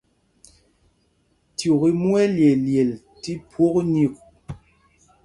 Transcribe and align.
Cyûk 1.57 1.81
i 1.89 1.91
mu 1.99 2.05
malyeelyel 2.11 2.91
tí 3.21 3.33
phwok 3.49 3.75
nyik. 3.93 4.15